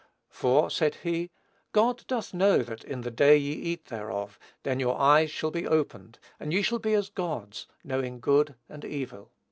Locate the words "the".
3.01-3.11